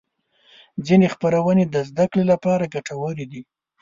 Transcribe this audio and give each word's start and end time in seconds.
ځینې 0.85 1.07
خپرونې 1.13 1.63
د 1.67 1.75
زدهکړې 1.89 2.23
لپاره 2.31 2.71
ګټورې 2.73 3.25
دي. 3.31 3.41